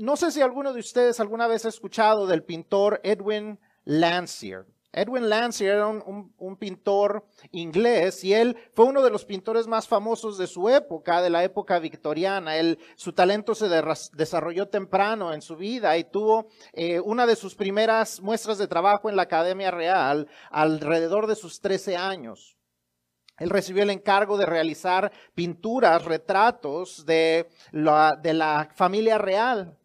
[0.00, 4.64] no sé si alguno de ustedes alguna vez ha escuchado del pintor Edwin Landseer.
[4.92, 10.38] Edwin Landseer era un, pintor inglés y él fue uno de los pintores más famosos
[10.38, 12.52] de su época, de la época victoriana.
[12.96, 13.68] Su talento se
[14.14, 19.10] desarrolló temprano en su vida y tuvo eh, una de sus primeras muestras de trabajo
[19.10, 22.56] en la Academia Real alrededor de sus 13 años.
[23.38, 29.76] Él recibió el encargo de realizar pinturas, retratos de la, de la familia real.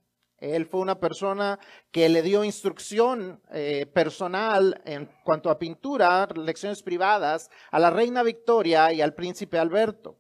[0.54, 1.60] Él fue una persona
[1.92, 8.22] que le dio instrucción eh, personal en cuanto a pintura, lecciones privadas, a la reina
[8.22, 10.18] Victoria y al príncipe Alberto.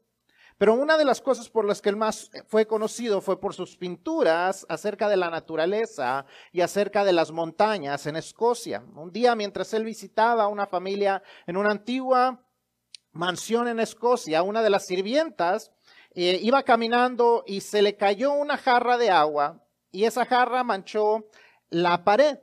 [0.57, 3.75] Pero una de las cosas por las que él más fue conocido fue por sus
[3.75, 8.83] pinturas acerca de la naturaleza y acerca de las montañas en Escocia.
[8.95, 12.41] Un día mientras él visitaba a una familia en una antigua
[13.11, 15.73] mansión en Escocia, una de las sirvientas
[16.11, 19.64] eh, iba caminando y se le cayó una jarra de agua
[19.95, 21.25] y esa jarra manchó
[21.69, 22.37] la pared.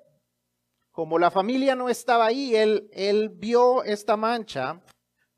[0.91, 4.81] Como la familia no estaba ahí, él, vio esta mancha,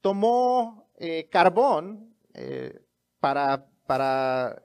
[0.01, 2.81] tomó eh, carbón eh,
[3.19, 3.67] para,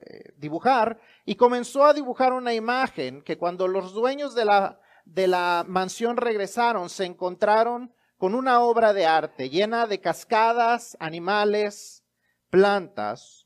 [0.06, 6.18] eh, dibujar y comenzó a dibujar una imagen que cuando los dueños de la mansión
[6.18, 12.04] regresaron, se encontraron con una obra de arte llena de cascadas, animales,
[12.48, 13.39] plantas,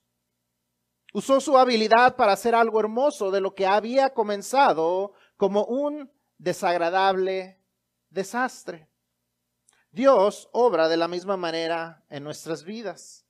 [1.17, 7.61] Usó su habilidad para hacer algo hermoso de lo que había comenzado como un desagradable
[8.11, 8.89] desastre.
[9.93, 13.25] Dios obra de la misma manera en nuestras vidas.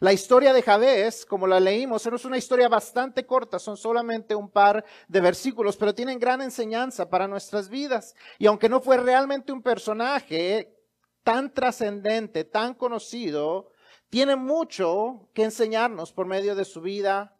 [0.00, 4.50] La historia de Jabez, como la leímos, es una historia bastante corta, son solamente un
[4.50, 8.14] par de versículos, pero tienen gran enseñanza para nuestras vidas.
[8.38, 10.76] Y aunque no fue realmente un personaje
[11.22, 13.70] tan trascendente, tan conocido,
[14.10, 17.36] tiene mucho que enseñarnos por medio de su vida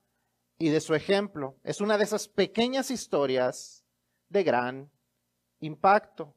[0.59, 1.57] y de su ejemplo.
[1.63, 3.85] Es una de esas pequeñas historias
[4.29, 4.91] de gran
[5.61, 6.35] impacto.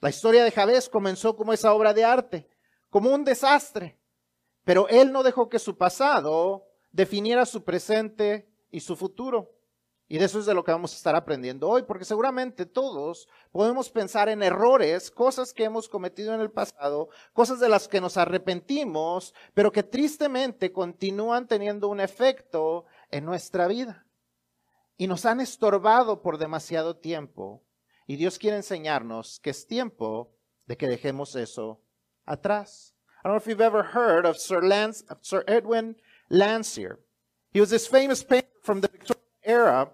[0.00, 2.48] La historia de Jabez comenzó como esa obra de arte,
[2.90, 3.98] como un desastre,
[4.64, 9.50] pero él no dejó que su pasado definiera su presente y su futuro.
[10.12, 13.30] Y de eso es de lo que vamos a estar aprendiendo hoy, porque seguramente todos
[13.50, 17.98] podemos pensar en errores, cosas que hemos cometido en el pasado, cosas de las que
[17.98, 24.04] nos arrepentimos, pero que tristemente continúan teniendo un efecto en nuestra vida.
[24.98, 27.64] Y nos han estorbado por demasiado tiempo.
[28.06, 30.36] Y Dios quiere enseñarnos que es tiempo
[30.66, 31.80] de que dejemos eso
[32.26, 32.94] atrás.
[33.24, 35.96] I don't know if you've ever heard of Sir, Lance, Sir Edwin
[36.28, 36.98] Landseer.
[37.54, 39.90] He was this famous painter from the Victorian era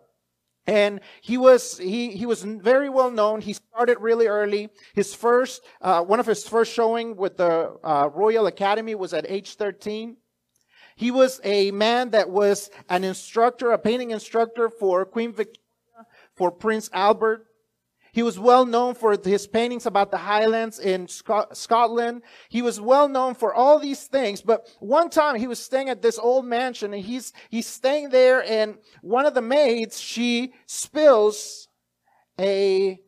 [0.68, 3.40] and he was he he was very well known.
[3.40, 4.68] He started really early.
[4.94, 9.24] His first uh, one of his first showing with the uh, Royal Academy was at
[9.28, 10.18] age 13.
[10.94, 16.50] He was a man that was an instructor, a painting instructor for Queen Victoria, for
[16.50, 17.46] Prince Albert,
[18.18, 22.22] he was well known for his paintings about the highlands in Scotland.
[22.48, 24.42] He was well known for all these things.
[24.42, 28.42] But one time he was staying at this old mansion and he's, he's staying there
[28.42, 31.68] and one of the maids, she spills
[32.40, 32.98] a,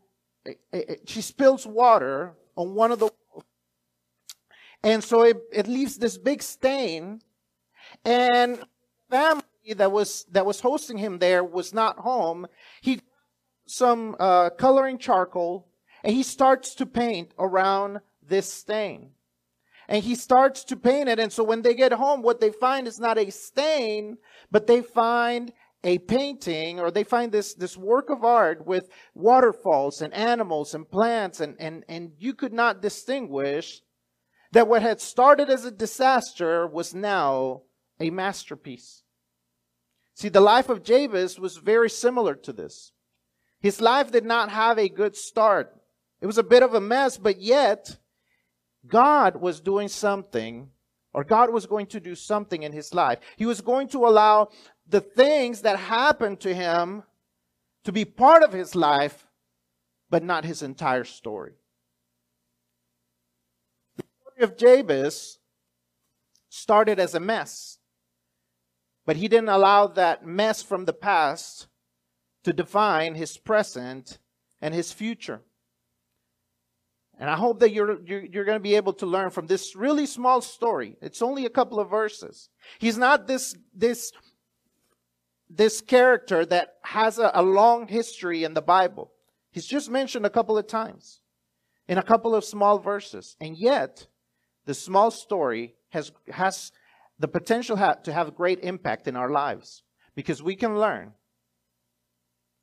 [0.47, 3.11] a, a she spills water on one of the.
[4.85, 7.21] And so it, it leaves this big stain
[8.05, 8.63] and
[9.11, 9.43] family
[9.75, 12.47] that was, that was hosting him there was not home.
[12.81, 13.01] He
[13.71, 15.69] some uh, coloring charcoal
[16.03, 19.11] and he starts to paint around this stain.
[19.89, 21.19] And he starts to paint it.
[21.19, 24.19] And so when they get home, what they find is not a stain,
[24.51, 30.01] but they find a painting or they find this, this work of art with waterfalls
[30.01, 31.41] and animals and plants.
[31.41, 33.81] And, and, and you could not distinguish
[34.53, 37.63] that what had started as a disaster was now
[37.99, 39.03] a masterpiece.
[40.15, 42.93] See, the life of Jabez was very similar to this.
[43.61, 45.77] His life did not have a good start.
[46.21, 47.99] It was a bit of a mess, but yet
[48.87, 50.71] God was doing something,
[51.13, 53.19] or God was going to do something in his life.
[53.37, 54.49] He was going to allow
[54.89, 57.03] the things that happened to him
[57.85, 59.27] to be part of his life,
[60.09, 61.53] but not his entire story.
[63.97, 65.39] The story of Jabez
[66.49, 67.79] started as a mess,
[69.05, 71.67] but he didn't allow that mess from the past
[72.45, 74.19] to define his present
[74.61, 75.43] and his future.
[77.19, 79.77] And I hope that you're, you're, you're, going to be able to learn from this
[79.77, 80.97] really small story.
[81.03, 82.49] It's only a couple of verses.
[82.79, 84.11] He's not this, this,
[85.51, 89.13] this character that has a, a long history in the Bible.
[89.51, 91.21] He's just mentioned a couple of times
[91.89, 93.37] in a couple of small verses.
[93.39, 94.07] And yet,
[94.65, 96.73] the small story has, has
[97.19, 99.83] the potential ha- to have great impact in our lives
[100.15, 101.13] because we can learn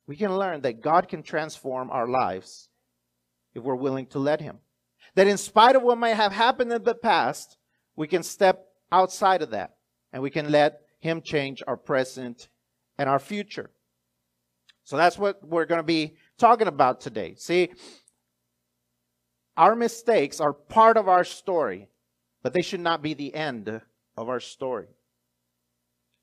[0.08, 2.70] we can learn that God can transform our lives
[3.54, 4.58] if we're willing to let Him.
[5.14, 7.58] That in spite of what might have happened in the past,
[7.94, 9.76] we can step outside of that
[10.12, 12.48] and we can let Him change our present
[12.96, 13.70] and our future.
[14.82, 17.34] So that's what we're going to be talking about today.
[17.36, 17.68] See,
[19.58, 21.90] our mistakes are part of our story,
[22.42, 23.82] but they should not be the end
[24.16, 24.86] of our story.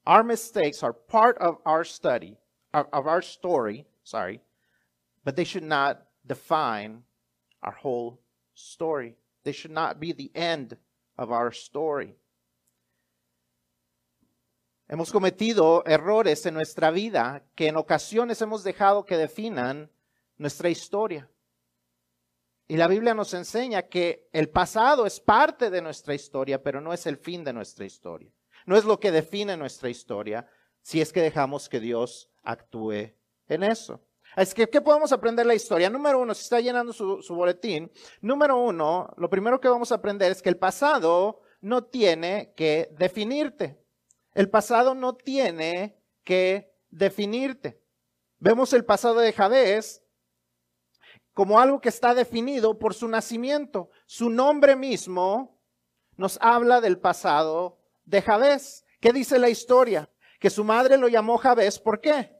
[0.07, 2.37] Our mistakes are part of our study,
[2.75, 4.41] of, our story, sorry,
[5.23, 7.03] but they should not define
[7.63, 8.19] our whole
[8.53, 9.15] story.
[9.43, 10.77] They should not be the end
[11.17, 12.15] of our story.
[14.87, 19.89] Hemos cometido errores en nuestra vida que en ocasiones hemos dejado que definan
[20.37, 21.27] nuestra historia.
[22.67, 26.93] Y la Biblia nos enseña que el pasado es parte de nuestra historia, pero no
[26.93, 28.31] es el fin de nuestra historia.
[28.65, 30.47] No es lo que define nuestra historia
[30.81, 33.13] si es que dejamos que Dios actúe
[33.47, 34.01] en eso.
[34.35, 35.89] Es que, ¿qué podemos aprender de la historia?
[35.89, 39.95] Número uno, si está llenando su, su boletín, número uno, lo primero que vamos a
[39.95, 43.81] aprender es que el pasado no tiene que definirte.
[44.33, 47.81] El pasado no tiene que definirte.
[48.39, 50.03] Vemos el pasado de Jabez
[51.33, 53.89] como algo que está definido por su nacimiento.
[54.05, 55.61] Su nombre mismo
[56.17, 58.85] nos habla del pasado de Jabez.
[58.99, 60.09] ¿Qué dice la historia?
[60.39, 62.34] Que su madre lo llamó Jabez, ¿por qué?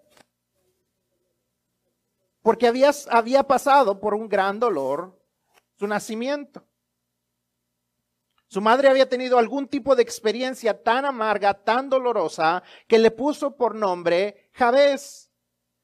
[2.45, 5.19] Porque había, había pasado por un gran dolor
[5.79, 6.63] su nacimiento.
[8.45, 13.57] Su madre había tenido algún tipo de experiencia tan amarga, tan dolorosa, que le puso
[13.57, 15.31] por nombre Jabez.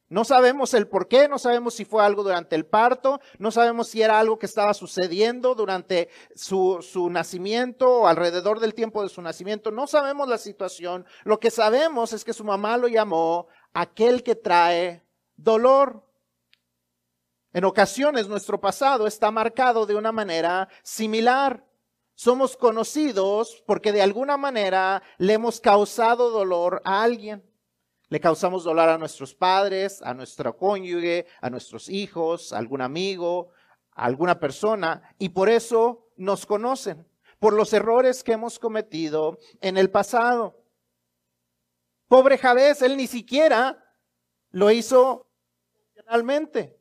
[0.08, 3.88] No sabemos el por qué, no sabemos si fue algo durante el parto, no sabemos
[3.88, 9.10] si era algo que estaba sucediendo durante su, su, nacimiento o alrededor del tiempo de
[9.10, 11.08] su nacimiento, no sabemos la situación.
[11.24, 15.04] Lo que sabemos es que su mamá lo llamó aquel que trae
[15.38, 16.11] dolor.
[17.54, 21.66] En ocasiones nuestro pasado está marcado de una manera similar.
[22.16, 27.44] Somos conocidos porque de alguna manera le hemos causado dolor a alguien.
[28.08, 33.50] Le causamos dolor a nuestros padres, a nuestro cónyuge, a nuestros hijos, a algún amigo,
[33.94, 37.08] a alguna persona, y por eso nos conocen,
[37.40, 40.62] por los errores que hemos cometido en el pasado.
[42.08, 43.82] Pobre Javés, él ni siquiera
[44.52, 45.30] lo hizo
[45.74, 46.81] intencionalmente.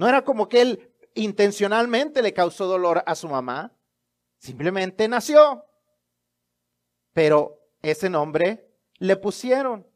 [0.00, 3.76] No era como que él intencionalmente le causó dolor a su mamá,
[4.38, 5.66] simplemente nació.
[7.12, 8.66] Pero ese nombre
[8.96, 9.86] le pusieron.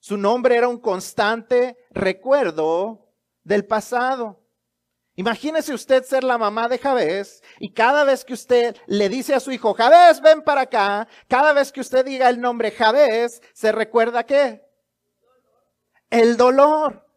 [0.00, 3.08] Su nombre era un constante recuerdo
[3.42, 4.38] del pasado.
[5.14, 9.40] Imagínese usted ser la mamá de Javés y cada vez que usted le dice a
[9.40, 13.72] su hijo, Javés, ven para acá, cada vez que usted diga el nombre Javés, ¿se
[13.72, 14.62] recuerda qué?
[16.10, 17.11] El dolor.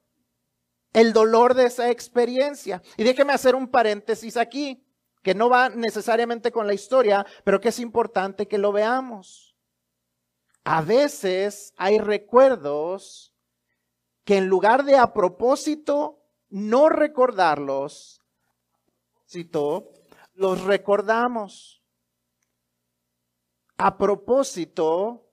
[0.95, 2.81] El dolor de esa experiencia.
[2.95, 4.81] Y déjeme hacer un paréntesis aquí,
[5.21, 9.57] que no va necesariamente con la historia, pero que es importante que lo veamos.
[10.63, 13.35] A veces hay recuerdos
[14.23, 18.21] que en lugar de a propósito no recordarlos,
[20.33, 21.83] los recordamos.
[23.77, 25.29] A propósito,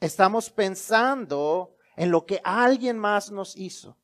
[0.00, 3.98] estamos pensando en lo que alguien más nos hizo.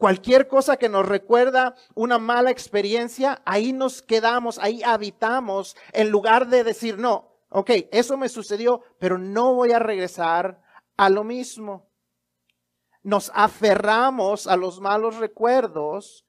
[0.00, 6.48] Cualquier cosa que nos recuerda una mala experiencia, ahí nos quedamos, ahí habitamos, en lugar
[6.48, 10.62] de decir, no, ok, eso me sucedió, pero no voy a regresar
[10.96, 11.90] a lo mismo.
[13.02, 16.24] Nos aferramos a los malos recuerdos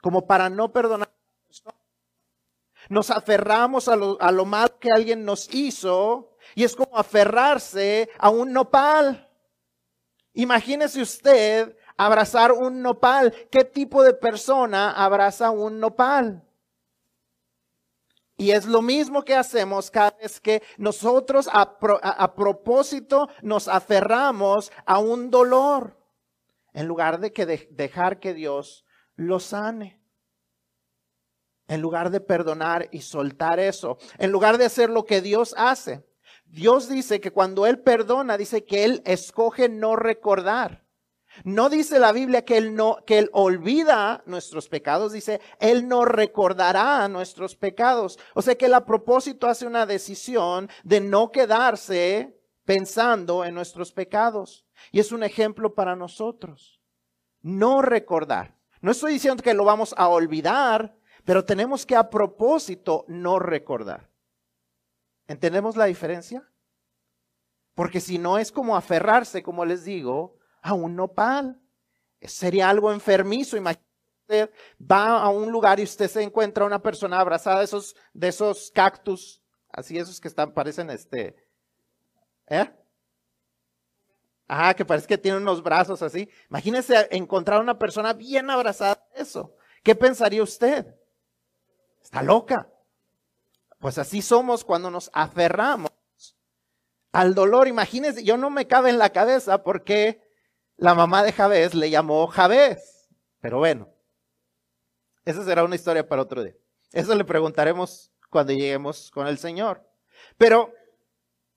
[0.00, 1.12] como para no perdonar.
[2.88, 8.08] Nos aferramos a lo, a lo mal que alguien nos hizo y es como aferrarse
[8.16, 9.28] a un nopal.
[10.32, 13.32] Imagínese usted abrazar un nopal.
[13.50, 16.42] ¿Qué tipo de persona abraza un nopal?
[18.36, 24.98] Y es lo mismo que hacemos cada vez que nosotros a, propósito nos aferramos a
[24.98, 25.96] un dolor,
[26.72, 30.00] en lugar de que dejar que Dios lo sane.
[31.68, 36.04] En lugar de perdonar y soltar eso, en lugar de hacer lo que Dios hace.
[36.46, 40.84] Dios dice que cuando Él perdona, dice que Él escoge no recordar.
[41.44, 46.04] No dice la Biblia que él no que él olvida nuestros pecados, dice, él no
[46.04, 48.18] recordará nuestros pecados.
[48.34, 53.92] O sea que él a propósito hace una decisión de no quedarse pensando en nuestros
[53.92, 54.66] pecados.
[54.90, 56.80] Y es un ejemplo para nosotros.
[57.40, 58.56] No recordar.
[58.80, 64.10] No estoy diciendo que lo vamos a olvidar, pero tenemos que a propósito no recordar.
[65.26, 66.48] ¿Entendemos la diferencia?
[67.74, 71.60] Porque si no es como aferrarse, como les digo, a un nopal.
[72.22, 73.56] Sería algo enfermizo.
[73.56, 73.92] Imagínese,
[74.22, 74.50] usted
[74.80, 78.70] va a un lugar y usted se encuentra una persona abrazada de esos, de esos
[78.70, 81.36] cactus, así esos que están, parecen este,
[82.46, 82.70] ¿eh?
[84.48, 86.28] Ah, que parece que tiene unos brazos así.
[86.50, 89.56] Imagínese encontrar una persona bien abrazada de eso.
[89.82, 90.94] ¿Qué pensaría usted?
[92.02, 92.70] Está loca.
[93.78, 95.90] Pues así somos cuando nos aferramos
[97.12, 97.66] al dolor.
[97.66, 100.21] Imagínese, yo no me cabe en la cabeza porque
[100.82, 103.08] la mamá de Javés le llamó Javés.
[103.40, 103.88] Pero bueno,
[105.24, 106.56] esa será una historia para otro día.
[106.90, 109.88] Eso le preguntaremos cuando lleguemos con el Señor.
[110.36, 110.74] Pero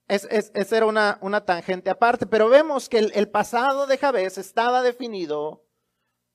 [0.07, 2.27] esa era una, una, tangente aparte.
[2.27, 5.65] Pero vemos que el, el pasado de Javés estaba definido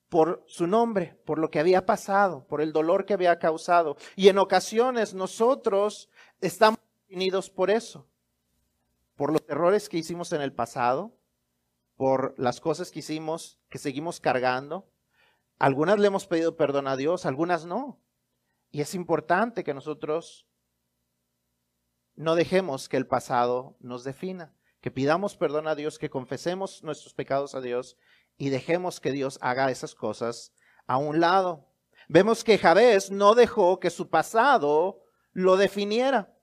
[0.09, 3.97] por su nombre, por lo que había pasado, por el dolor que había causado.
[4.17, 8.09] Y en ocasiones nosotros estamos definidos por eso,
[9.15, 11.20] por los errores que hicimos en el pasado,
[12.01, 14.91] por las cosas que hicimos que seguimos cargando.
[15.59, 18.01] Algunas le hemos pedido perdón a Dios, algunas no.
[18.71, 20.49] Y es importante que nosotros
[22.15, 27.13] no dejemos que el pasado nos defina, que pidamos perdón a Dios, que confesemos nuestros
[27.13, 27.99] pecados a Dios
[28.39, 30.55] y dejemos que Dios haga esas cosas
[30.87, 31.69] a un lado.
[32.09, 35.03] Vemos que Javés no dejó que su pasado
[35.33, 36.35] lo definiera.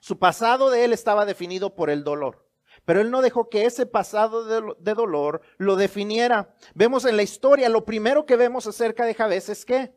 [0.00, 2.43] Su pasado de él estaba definido por el dolor,
[2.84, 6.54] pero él no dejó que ese pasado de, dolor lo definiera.
[6.74, 9.96] Vemos en la historia, lo primero que vemos acerca de Javés es que,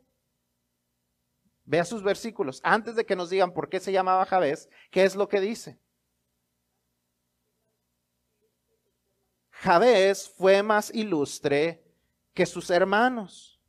[1.65, 5.15] vea sus versículos, antes de que nos digan por qué se llamaba Javés, ¿qué es
[5.15, 5.79] lo que dice?
[9.50, 11.84] Javés fue más ilustre
[12.34, 13.60] que sus hermanos.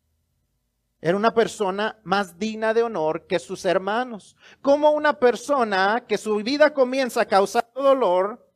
[1.00, 4.36] Era una persona más digna de honor que sus hermanos.
[4.60, 8.47] Como una persona que su vida comienza causando dolor,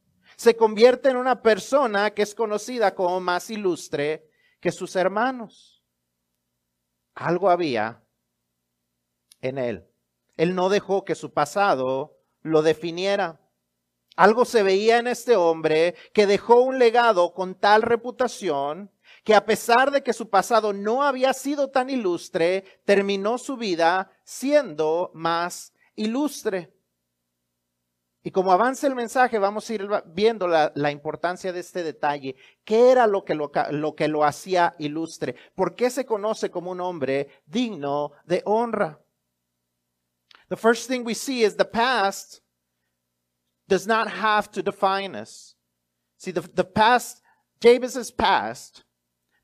[0.42, 5.84] se convierte en una persona que es conocida como más ilustre que sus hermanos.
[7.14, 8.02] Algo había
[9.40, 9.88] en él.
[10.36, 13.40] Él no dejó que su pasado lo definiera.
[14.16, 18.90] Algo se veía en este hombre que dejó un legado con tal reputación
[19.22, 24.10] que a pesar de que su pasado no había sido tan ilustre, terminó su vida
[24.24, 26.71] siendo más ilustre.
[28.24, 32.36] Y como avanza el mensaje, vamos a ir viendo la, importancia de este detalle.
[32.64, 35.34] ¿Qué era lo que lo, lo que lo hacía ilustre?
[35.56, 39.00] ¿Por qué se conoce como un hombre digno de honra?
[40.48, 42.42] The first thing we see is the past
[43.68, 45.56] does not have to define us.
[46.16, 47.22] See, the, the past,
[47.60, 48.84] Jabez's past,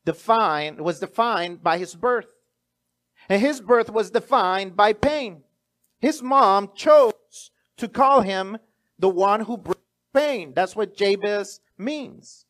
[0.05, 2.33] defined, was defined by his birth.
[3.29, 5.43] And his birth was defined by pain.
[5.99, 8.59] His mom chose to call him
[8.99, 9.83] the one who brings
[10.15, 10.53] pain.
[10.55, 12.45] That's what Jabez means.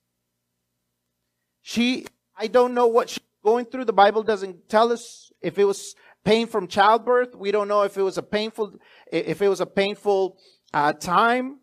[1.63, 3.85] She, I don't know what she's going through.
[3.85, 7.35] The Bible doesn't tell us if it was pain from childbirth.
[7.35, 8.79] We don't know if it was a painful,
[9.13, 10.39] if it was a painful
[10.73, 11.59] uh, time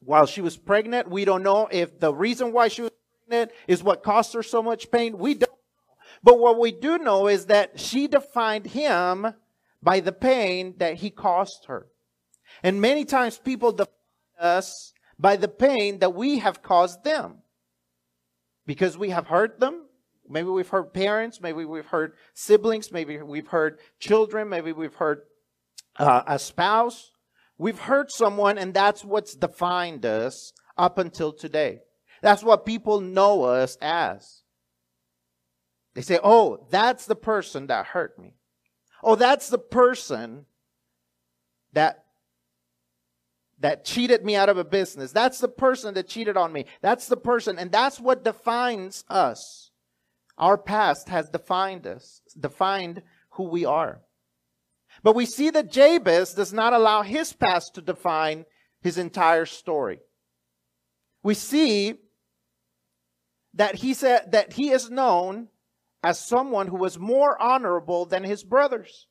[0.00, 1.10] while she was pregnant.
[1.10, 2.92] We don't know if the reason why she was
[3.26, 5.18] pregnant is what caused her so much pain.
[5.18, 5.94] We don't know.
[6.22, 9.34] But what we do know is that she defined him
[9.82, 11.88] by the pain that he caused her.
[12.62, 13.92] And many times people define
[14.38, 17.38] us by the pain that we have caused them.
[18.66, 19.86] Because we have hurt them.
[20.28, 21.40] Maybe we've hurt parents.
[21.40, 22.92] Maybe we've hurt siblings.
[22.92, 24.48] Maybe we've hurt children.
[24.48, 25.26] Maybe we've hurt
[25.96, 27.10] uh, a spouse.
[27.58, 31.80] We've hurt someone, and that's what's defined us up until today.
[32.22, 34.42] That's what people know us as.
[35.94, 38.36] They say, oh, that's the person that hurt me.
[39.02, 40.46] Oh, that's the person
[41.72, 42.01] that
[43.62, 45.12] that cheated me out of a business.
[45.12, 46.66] That's the person that cheated on me.
[46.82, 47.58] That's the person.
[47.58, 49.70] And that's what defines us.
[50.36, 54.02] Our past has defined us, defined who we are.
[55.02, 58.44] But we see that Jabez does not allow his past to define
[58.80, 60.00] his entire story.
[61.22, 61.94] We see
[63.54, 65.48] that he said that he is known
[66.02, 69.06] as someone who was more honorable than his brothers.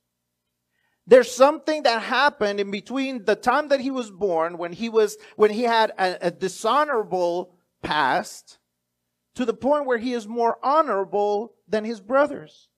[1.08, 5.18] There's something that happened in between the time that he was born, when he was
[5.36, 8.60] when he had a, a dishonorable past,
[9.36, 12.70] to the point where he is more honorable than his brothers.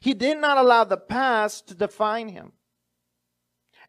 [0.00, 2.52] He did not allow the past to define him.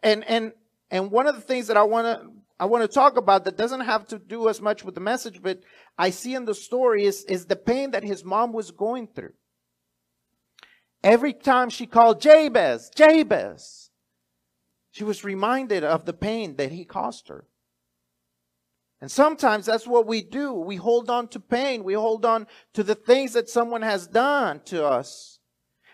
[0.03, 0.53] And and
[0.91, 3.57] and one of the things that I want to I want to talk about that
[3.57, 5.61] doesn't have to do as much with the message, but
[5.97, 9.31] I see in the story is, is the pain that his mom was going through.
[11.03, 13.89] Every time she called Jabez, Jabez,
[14.91, 17.45] she was reminded of the pain that he caused her.
[19.01, 20.53] And sometimes that's what we do.
[20.53, 21.85] We hold on to pain.
[21.85, 25.39] We hold on to the things that someone has done to us.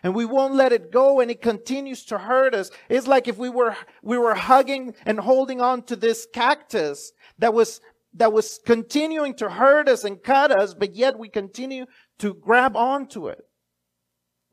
[0.01, 2.71] And we won't let it go and it continues to hurt us.
[2.89, 7.53] It's like if we were, we were hugging and holding on to this cactus that
[7.53, 7.79] was,
[8.15, 11.85] that was continuing to hurt us and cut us, but yet we continue
[12.19, 13.44] to grab onto it.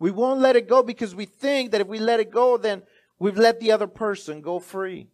[0.02, 2.82] We won't let it go because we think that if we let it go, then
[3.20, 5.06] we've let the other person go free.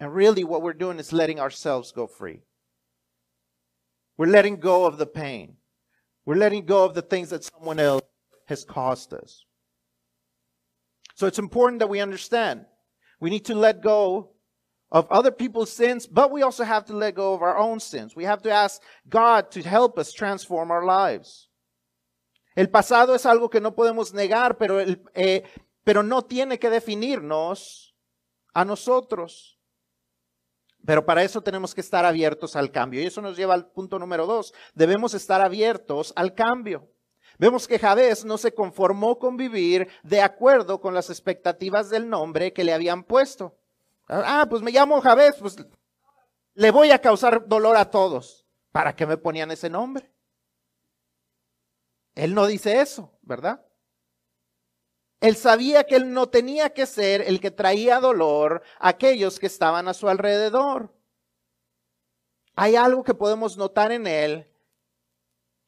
[0.00, 2.40] And really what we're doing is letting ourselves go free.
[4.16, 5.54] We're letting go of the pain.
[6.26, 8.02] We're letting go of the things that someone else
[8.46, 9.44] has caused us.
[11.14, 12.64] So it's important that we understand.
[13.20, 14.30] We need to let go
[14.90, 18.16] of other people's sins, but we also have to let go of our own sins.
[18.16, 21.46] We have to ask God to help us transform our lives.
[22.54, 25.42] El pasado es algo que no podemos negar, pero, el, eh,
[25.84, 27.94] pero no tiene que definirnos
[28.52, 29.58] a nosotros.
[30.84, 33.00] Pero para eso tenemos que estar abiertos al cambio.
[33.00, 34.52] Y eso nos lleva al punto número dos.
[34.74, 36.88] Debemos estar abiertos al cambio.
[37.38, 42.52] Vemos que Javés no se conformó con vivir de acuerdo con las expectativas del nombre
[42.52, 43.56] que le habían puesto.
[44.08, 45.56] Ah, pues me llamo Javés, pues
[46.54, 48.46] le voy a causar dolor a todos.
[48.70, 50.11] ¿Para qué me ponían ese nombre?
[52.14, 53.64] Él no dice eso, ¿verdad?
[55.20, 59.46] Él sabía que él no tenía que ser el que traía dolor a aquellos que
[59.46, 60.92] estaban a su alrededor.
[62.54, 64.52] Hay algo que podemos notar en él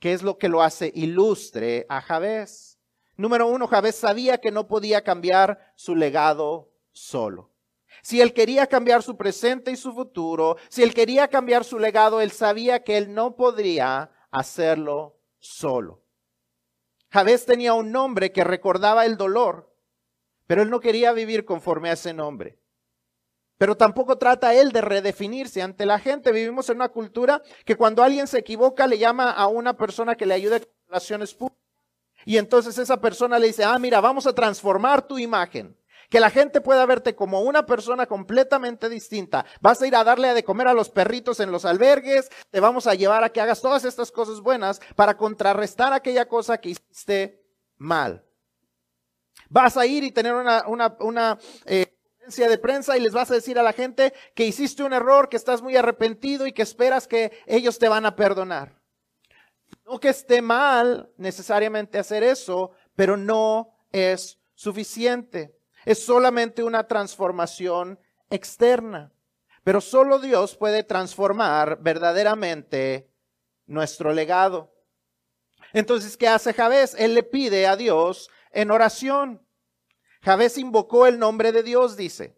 [0.05, 2.79] ¿Qué es lo que lo hace ilustre a Javés?
[3.17, 7.55] Número uno, Javés sabía que no podía cambiar su legado solo.
[8.03, 12.21] Si él quería cambiar su presente y su futuro, si él quería cambiar su legado,
[12.21, 16.04] él sabía que él no podría hacerlo solo.
[17.15, 19.73] Javés tenía un nombre que recordaba el dolor,
[20.49, 22.59] pero él no quería vivir conforme a ese nombre.
[23.57, 26.33] Pero tampoco trata él de redefinirse ante la gente.
[26.33, 30.27] Vivimos en una cultura que cuando alguien se equivoca le llama a una persona que
[30.27, 31.63] le ayude con relaciones públicas.
[32.25, 35.79] Y entonces esa persona le dice, ah, mira, vamos a transformar tu imagen.
[36.15, 39.45] Que la gente pueda verte como una persona completamente distinta.
[39.61, 42.31] Vas a ir a darle de comer a los perritos en los albergues.
[42.53, 46.59] Te vamos a llevar a que hagas todas estas cosas buenas para contrarrestar aquella cosa
[46.59, 47.43] que hiciste
[47.79, 48.25] mal.
[49.49, 51.93] Vas a ir y tener una, una, una eh,
[52.29, 55.37] de prensa y les vas a decir a la gente que hiciste un error, que
[55.37, 58.81] estás muy arrepentido y que esperas que ellos te van a perdonar.
[59.85, 65.59] No que esté mal necesariamente hacer eso, pero no es suficiente.
[65.85, 67.99] Es solamente una transformación
[68.31, 69.13] externa.
[69.63, 73.11] Pero solo Dios puede transformar verdaderamente
[73.67, 74.73] nuestro legado.
[75.73, 76.95] Entonces, ¿qué hace Javés?
[76.99, 79.43] Él le pide a Dios en oración.
[80.23, 82.37] Javés invocó el nombre de Dios, dice.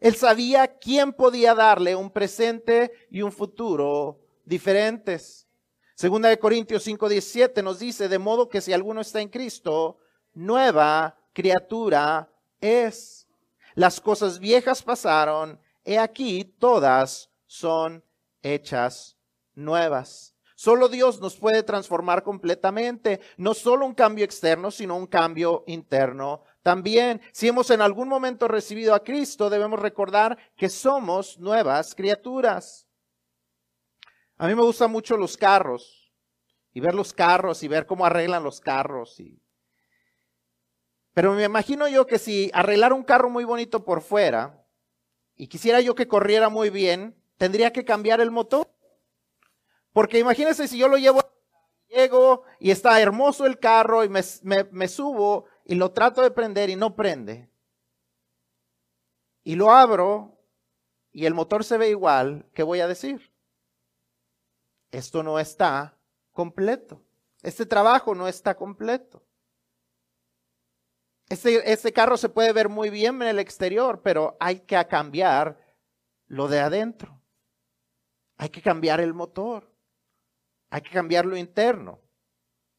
[0.00, 5.48] Él sabía quién podía darle un presente y un futuro diferentes.
[5.94, 9.98] Segunda de Corintios 5:17 nos dice, de modo que si alguno está en Cristo,
[10.34, 12.30] nueva criatura
[12.64, 13.26] es.
[13.74, 18.04] Las cosas viejas pasaron, he aquí todas son
[18.42, 19.16] hechas
[19.54, 20.34] nuevas.
[20.54, 26.42] Solo Dios nos puede transformar completamente, no solo un cambio externo, sino un cambio interno
[26.64, 32.88] también, si hemos en algún momento recibido a Cristo, debemos recordar que somos nuevas criaturas.
[34.38, 36.10] A mí me gustan mucho los carros
[36.72, 39.20] y ver los carros y ver cómo arreglan los carros.
[39.20, 39.38] Y...
[41.14, 44.66] Pero me imagino yo que si arreglara un carro muy bonito por fuera
[45.36, 48.68] y quisiera yo que corriera muy bien, tendría que cambiar el motor.
[49.92, 51.20] Porque imagínense si yo lo llevo,
[51.88, 56.68] llego y está hermoso el carro y me, me subo y lo trato de prender
[56.68, 57.48] y no prende.
[59.44, 60.36] Y lo abro
[61.12, 63.30] y el motor se ve igual, ¿qué voy a decir?
[64.90, 65.96] Esto no está
[66.32, 67.04] completo.
[67.42, 69.22] Este trabajo no está completo.
[71.34, 75.58] Este, carro se puede ver muy bien en el exterior, pero hay que cambiar
[76.26, 77.20] lo de adentro.
[78.36, 79.70] Hay que cambiar el motor.
[80.70, 82.00] Hay que cambiar lo interno.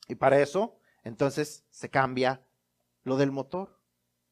[0.08, 2.46] Y para eso, entonces, se cambia
[3.04, 3.80] lo del motor.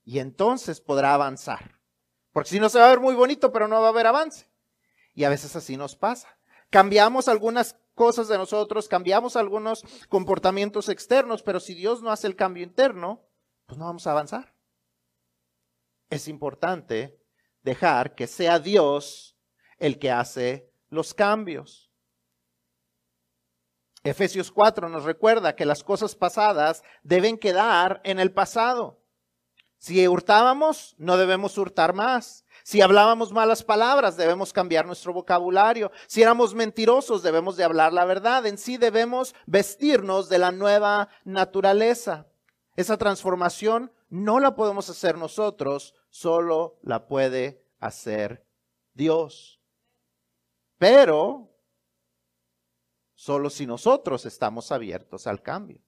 [0.04, 1.80] Y entonces podrá avanzar.
[2.32, 4.50] Porque si no se va a ver muy bonito, pero no va a haber avance.
[5.14, 6.28] Y a veces así nos pasa.
[6.70, 12.36] Cambiamos algunas cosas de nosotros, cambiamos algunos comportamientos externos, pero si Dios no hace el
[12.36, 13.22] cambio interno,
[13.74, 14.54] pues no vamos a avanzar.
[16.12, 17.20] Es importante
[17.64, 19.36] dejar que sea Dios
[19.80, 21.92] el que hace los cambios.
[24.04, 29.02] Efesios 4 nos recuerda que las cosas pasadas deben quedar en el pasado.
[29.80, 32.46] Si hurtábamos, no debemos hurtar más.
[32.62, 35.92] Si hablábamos malas palabras, debemos cambiar nuestro vocabulario.
[36.06, 38.46] Si éramos mentirosos, debemos de hablar la verdad.
[38.46, 42.28] En sí debemos vestirnos de la nueva naturaleza.
[42.76, 48.46] Esa transformación no la podemos hacer nosotros, solo la puede hacer
[48.94, 49.62] Dios.
[50.78, 51.52] Pero
[53.16, 55.82] solo si nosotros estamos abiertos al cambio.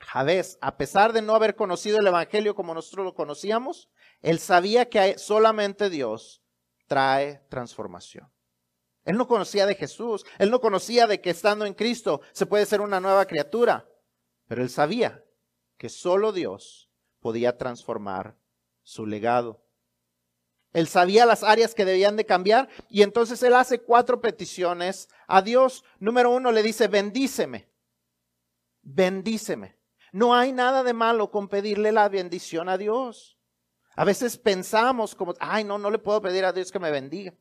[0.00, 3.90] Javés, a pesar de no haber conocido el Evangelio como nosotros lo conocíamos,
[4.22, 6.42] él sabía que solamente Dios
[6.86, 8.30] trae transformación.
[9.08, 12.66] Él no conocía de Jesús, él no conocía de que estando en Cristo se puede
[12.66, 13.88] ser una nueva criatura,
[14.46, 15.24] pero él sabía
[15.78, 18.36] que solo Dios podía transformar
[18.82, 19.64] su legado.
[20.74, 25.40] Él sabía las áreas que debían de cambiar y entonces él hace cuatro peticiones a
[25.40, 25.84] Dios.
[25.98, 27.66] Número uno le dice, bendíceme,
[28.82, 29.78] bendíceme.
[30.12, 33.38] No hay nada de malo con pedirle la bendición a Dios.
[33.96, 37.32] A veces pensamos como, ay, no, no le puedo pedir a Dios que me bendiga.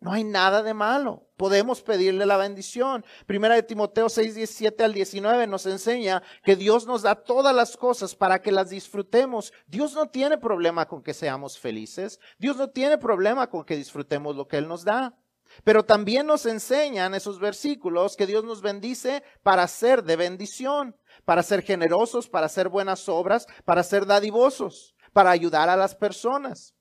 [0.00, 1.26] No hay nada de malo.
[1.36, 3.04] Podemos pedirle la bendición.
[3.26, 7.76] Primera de Timoteo 6, 17 al 19 nos enseña que Dios nos da todas las
[7.76, 9.52] cosas para que las disfrutemos.
[9.66, 12.20] Dios no tiene problema con que seamos felices.
[12.38, 15.16] Dios no tiene problema con que disfrutemos lo que Él nos da.
[15.64, 21.42] Pero también nos enseñan esos versículos que Dios nos bendice para ser de bendición para
[21.42, 26.74] ser generosos, para hacer buenas obras, para ser dadivosos, para ayudar a las personas.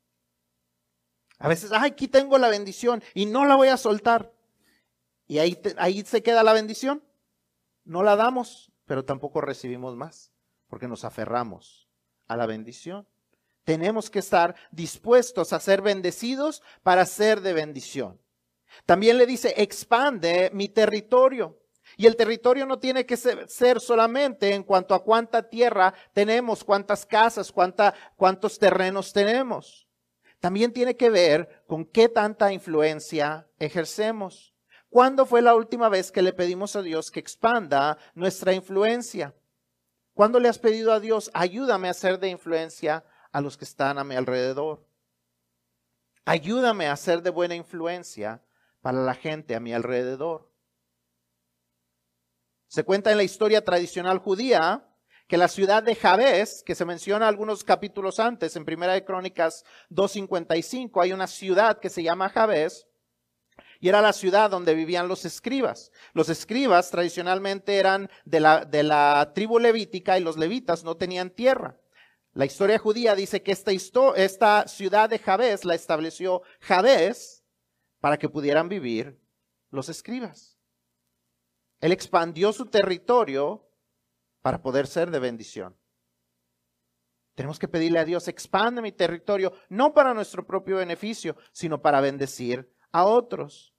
[1.39, 4.31] A veces, ay, aquí tengo la bendición y no la voy a soltar.
[5.27, 7.03] Y ahí, ahí se queda la bendición.
[7.83, 10.31] No la damos, pero tampoco recibimos más,
[10.67, 11.87] porque nos aferramos
[12.27, 13.07] a la bendición.
[13.63, 18.19] Tenemos que estar dispuestos a ser bendecidos para ser de bendición.
[18.85, 21.59] También le dice, expande mi territorio.
[21.95, 27.05] Y el territorio no tiene que ser, solamente en cuanto a cuánta tierra tenemos, cuántas
[27.05, 29.86] casas, cuánta, cuántos terrenos tenemos.
[30.47, 34.55] También tiene que ver con qué tanta influencia ejercemos.
[34.87, 39.35] ¿Cuándo fue la última vez que le pedimos a Dios que expanda nuestra influencia?
[40.13, 43.97] ¿Cuándo le has pedido a Dios, ayúdame a ser de influencia a los que están
[43.97, 44.87] a mi alrededor?
[46.23, 48.41] Ayúdame a ser de buena influencia
[48.79, 50.49] para la gente a mi alrededor.
[52.67, 54.87] Se cuenta en la historia tradicional judía
[55.27, 59.65] que la ciudad de Jabes, que se menciona algunos capítulos antes, en Primera de Crónicas
[59.89, 62.87] 2.55, hay una ciudad que se llama Jabes,
[63.79, 65.91] y era la ciudad donde vivían los escribas.
[66.13, 71.29] Los escribas tradicionalmente eran de la, de la tribu levítica y los levitas no tenían
[71.29, 71.77] tierra.
[72.33, 73.71] La historia judía dice que esta,
[74.15, 77.43] esta ciudad de Jabes la estableció Jabes
[77.99, 79.19] para que pudieran vivir
[79.69, 80.57] los escribas.
[81.79, 83.66] Él expandió su territorio
[84.47, 85.75] para poder ser de bendición.
[87.35, 91.99] Tenemos que pedirle a Dios, expande mi territorio, no para nuestro propio beneficio, sino para
[91.99, 93.75] bendecir a otros.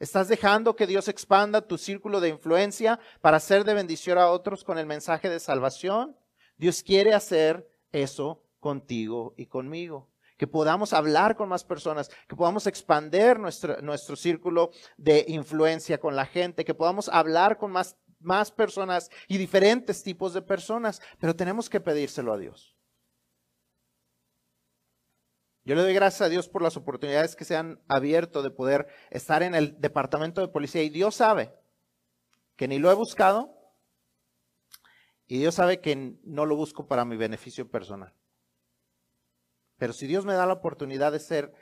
[0.00, 4.64] ¿Estás dejando que Dios expanda tu círculo de influencia para ser de bendición a otros
[4.64, 6.18] con el mensaje de salvación?
[6.56, 12.66] Dios quiere hacer eso contigo y conmigo que podamos hablar con más personas, que podamos
[12.66, 18.50] expander nuestro, nuestro círculo de influencia con la gente, que podamos hablar con más, más
[18.50, 22.76] personas y diferentes tipos de personas, pero tenemos que pedírselo a Dios.
[25.64, 28.86] Yo le doy gracias a Dios por las oportunidades que se han abierto de poder
[29.10, 31.52] estar en el departamento de policía y Dios sabe
[32.54, 33.52] que ni lo he buscado
[35.26, 38.14] y Dios sabe que no lo busco para mi beneficio personal.
[39.76, 41.52] Pero si Dios me da la oportunidad de ser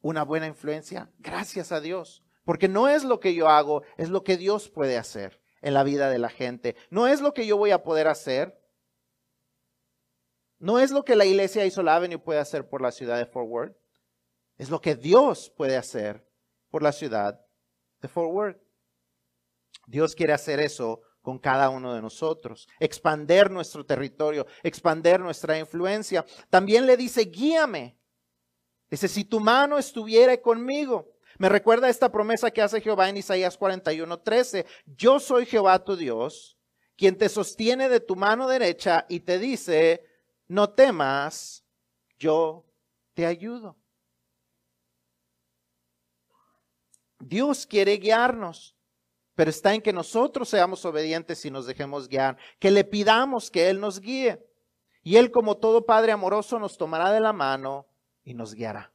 [0.00, 2.24] una buena influencia, gracias a Dios.
[2.44, 5.84] Porque no es lo que yo hago, es lo que Dios puede hacer en la
[5.84, 6.76] vida de la gente.
[6.90, 8.60] No es lo que yo voy a poder hacer.
[10.58, 13.48] No es lo que la iglesia Isol Avenue puede hacer por la ciudad de Fort
[13.48, 13.76] Worth.
[14.58, 16.28] Es lo que Dios puede hacer
[16.68, 17.40] por la ciudad
[18.00, 18.62] de Fort Worth.
[19.86, 26.24] Dios quiere hacer eso con cada uno de nosotros, expander nuestro territorio, expander nuestra influencia.
[26.50, 27.98] También le dice, guíame.
[28.90, 31.11] Dice, si tu mano estuviera conmigo.
[31.42, 34.64] Me recuerda esta promesa que hace Jehová en Isaías 41, 13.
[34.86, 36.56] Yo soy Jehová tu Dios,
[36.96, 40.06] quien te sostiene de tu mano derecha y te dice,
[40.46, 41.64] no temas,
[42.16, 42.64] yo
[43.14, 43.76] te ayudo.
[47.18, 48.76] Dios quiere guiarnos
[49.34, 53.68] pero está en que nosotros seamos obedientes y nos dejemos guiar, que le pidamos que
[53.68, 54.46] Él nos guíe.
[55.02, 57.88] Y Él, como todo Padre amoroso, nos tomará de la mano
[58.22, 58.91] y nos guiará.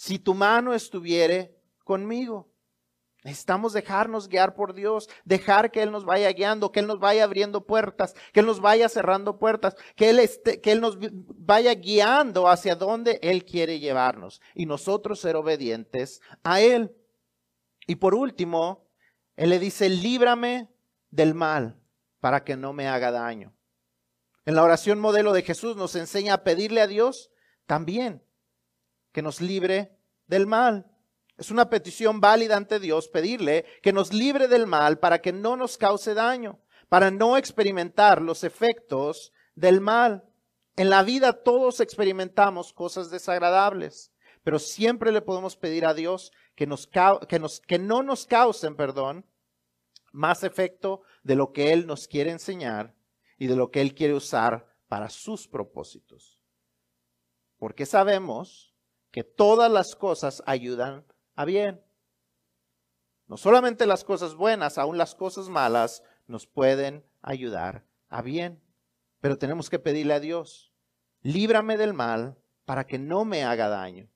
[0.00, 2.50] Si tu mano estuviere conmigo.
[3.22, 7.24] Necesitamos dejarnos guiar por Dios, dejar que Él nos vaya guiando, que Él nos vaya
[7.24, 10.30] abriendo puertas, que Él nos vaya cerrando puertas, que Él,
[10.62, 16.62] que Él nos vaya guiando hacia donde Él quiere llevarnos y nosotros ser obedientes a
[16.62, 16.96] Él.
[17.86, 18.88] Y por último,
[19.36, 20.70] Él le dice, líbrame
[21.10, 21.78] del mal
[22.20, 23.54] para que no me haga daño.
[24.46, 27.30] En la oración modelo de Jesús nos enseña a pedirle a Dios
[27.66, 28.24] también
[29.12, 29.96] que nos libre
[30.26, 30.86] del mal.
[31.36, 35.56] Es una petición válida ante Dios pedirle que nos libre del mal para que no
[35.56, 40.24] nos cause daño, para no experimentar los efectos del mal.
[40.76, 46.66] En la vida todos experimentamos cosas desagradables, pero siempre le podemos pedir a Dios que,
[46.66, 46.88] nos,
[47.28, 49.26] que, nos, que no nos causen, perdón,
[50.12, 52.94] más efecto de lo que Él nos quiere enseñar
[53.38, 56.38] y de lo que Él quiere usar para sus propósitos.
[57.58, 58.69] Porque sabemos
[59.10, 61.04] que todas las cosas ayudan
[61.44, 61.80] bien.
[63.26, 68.60] No solamente las cosas buenas, aún las cosas malas nos pueden ayudar a bien.
[69.20, 70.72] Pero tenemos que pedirle a Dios,
[71.22, 74.08] líbrame del mal para que no me haga daño.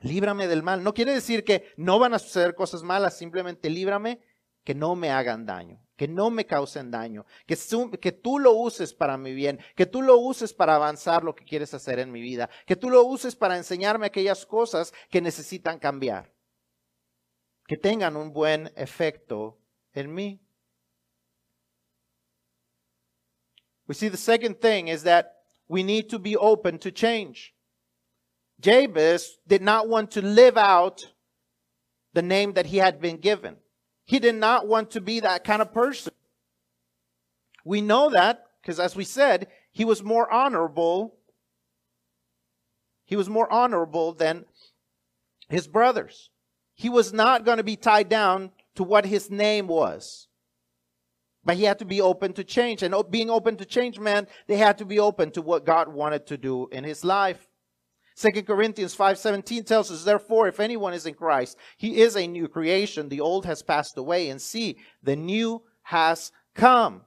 [0.00, 0.82] Líbrame del mal.
[0.82, 4.20] No quiere decir que no van a suceder cosas malas, simplemente líbrame
[4.64, 9.18] que no me hagan daño que no me causen daño, que, tú lo uses para
[9.18, 12.48] mi bien, que tú lo uses para avanzar lo que quieres hacer en mi vida,
[12.66, 16.32] que tú lo uses para enseñarme aquellas cosas que necesitan cambiar,
[17.66, 19.58] que tengan un buen efecto
[19.92, 20.40] en mí.
[23.86, 25.26] We see the second thing is that
[25.68, 27.54] we need to be open to change.
[28.58, 31.14] Jabez did not want to live out
[32.14, 33.58] the name that he had been given.
[34.10, 36.12] He did not want to be that kind of person.
[37.64, 41.14] We know that because, as we said, he was more honorable.
[43.04, 44.46] He was more honorable than
[45.48, 46.30] his brothers.
[46.74, 50.26] He was not going to be tied down to what his name was.
[51.44, 52.82] But he had to be open to change.
[52.82, 56.26] And being open to change meant they had to be open to what God wanted
[56.26, 57.46] to do in his life.
[58.20, 62.48] Second Corinthians 5:17 tells us, therefore, if anyone is in Christ, he is a new
[62.48, 63.08] creation.
[63.08, 67.00] The old has passed away, and see, the new has come.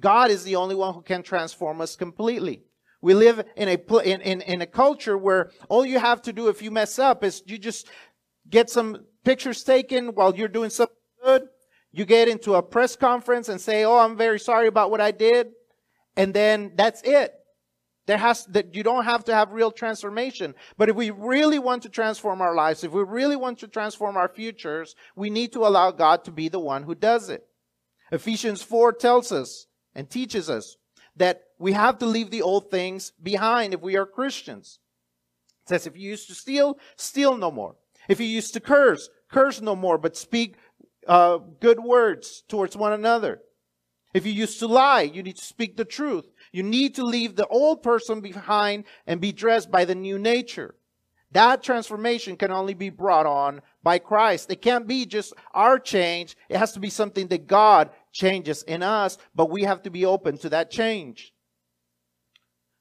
[0.00, 2.64] God is the only one who can transform us completely.
[3.00, 6.48] We live in a in, in, in a culture where all you have to do
[6.48, 7.88] if you mess up is you just
[8.50, 11.42] get some pictures taken while you're doing something good.
[11.92, 15.12] You get into a press conference and say, "Oh, I'm very sorry about what I
[15.12, 15.52] did,"
[16.16, 17.32] and then that's it.
[18.06, 20.54] There has that you don't have to have real transformation.
[20.76, 24.16] But if we really want to transform our lives, if we really want to transform
[24.16, 27.46] our futures, we need to allow God to be the one who does it.
[28.10, 30.76] Ephesians 4 tells us and teaches us
[31.16, 34.80] that we have to leave the old things behind if we are Christians.
[35.64, 37.76] It says if you used to steal, steal no more.
[38.08, 40.56] If you used to curse, curse no more, but speak
[41.06, 43.42] uh, good words towards one another.
[44.12, 46.26] If you used to lie, you need to speak the truth.
[46.52, 50.74] You need to leave the old person behind and be dressed by the new nature.
[51.32, 54.50] That transformation can only be brought on by Christ.
[54.50, 56.36] It can't be just our change.
[56.50, 60.04] It has to be something that God changes in us, but we have to be
[60.04, 61.32] open to that change.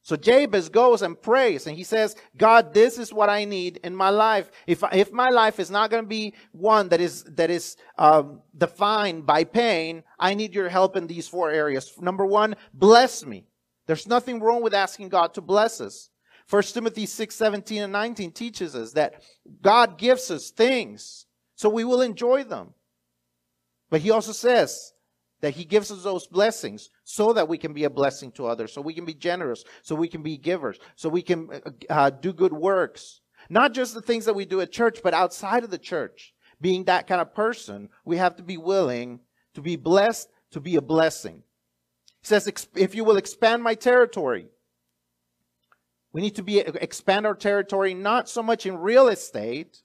[0.03, 3.95] So Jabez goes and prays and he says, God, this is what I need in
[3.95, 4.49] my life.
[4.65, 8.41] If, if my life is not going to be one that is, that is, um,
[8.57, 11.93] defined by pain, I need your help in these four areas.
[12.01, 13.45] Number one, bless me.
[13.87, 16.09] There's nothing wrong with asking God to bless us.
[16.49, 19.21] 1 Timothy 6, 17 and 19 teaches us that
[19.61, 22.73] God gives us things so we will enjoy them.
[23.89, 24.93] But he also says
[25.41, 28.73] that he gives us those blessings so that we can be a blessing to others,
[28.73, 32.09] so we can be generous, so we can be givers, so we can uh, uh
[32.09, 33.21] do good works.
[33.49, 36.33] Not just the things that we do at church, but outside of the church.
[36.59, 39.19] Being that kind of person, we have to be willing
[39.55, 41.43] to be blessed, to be a blessing.
[42.21, 44.47] He says, if you will expand my territory,
[46.13, 49.81] we need to be expand our territory not so much in real estate,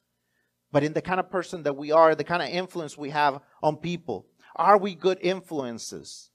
[0.72, 3.40] but in the kind of person that we are, the kind of influence we have
[3.62, 4.26] on people.
[4.56, 6.30] Are we good influences?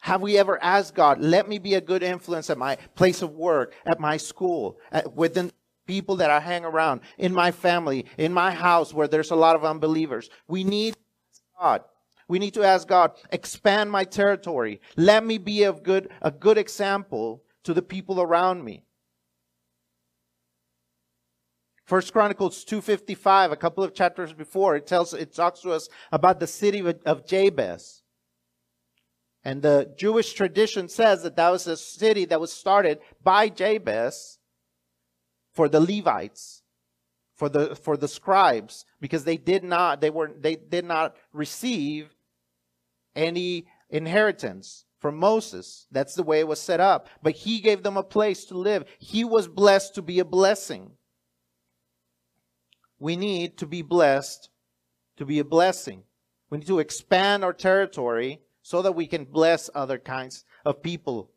[0.00, 3.30] Have we ever asked God, let me be a good influence at my place of
[3.30, 5.50] work, at my school, at, within
[5.86, 9.56] people that I hang around, in my family, in my house where there's a lot
[9.56, 10.28] of unbelievers?
[10.46, 10.94] We need
[11.58, 11.84] God.
[12.28, 14.80] We need to ask God, expand my territory.
[14.96, 18.84] Let me be a good, a good example to the people around me.
[21.84, 26.40] First Chronicles 255, a couple of chapters before, it tells, it talks to us about
[26.40, 28.02] the city of Jabez.
[29.44, 34.38] And the Jewish tradition says that that was a city that was started by Jabez
[35.52, 36.62] for the Levites.
[37.34, 42.13] for the for the scribes because they did not they were they did not receive
[43.14, 45.86] any inheritance from Moses.
[45.90, 47.08] That's the way it was set up.
[47.22, 48.84] But he gave them a place to live.
[48.98, 50.92] He was blessed to be a blessing.
[52.98, 54.48] We need to be blessed
[55.16, 56.04] to be a blessing.
[56.50, 61.30] We need to expand our territory so that we can bless other kinds of people.